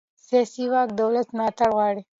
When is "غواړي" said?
1.75-2.01